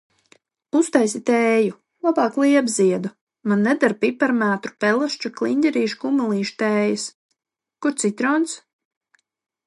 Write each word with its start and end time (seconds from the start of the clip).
Uztaisi 0.77 1.19
tēju, 1.29 1.73
labāk 2.07 2.37
liepziedu. 2.43 3.11
Man 3.51 3.61
neder 3.67 3.93
piparmētru, 4.05 4.71
pelašķu, 4.85 5.31
kliņģerīšu, 5.41 5.99
kumelīšu 6.05 6.55
tējas. 6.63 7.05
Kur 7.87 7.95
citrons? 8.05 8.57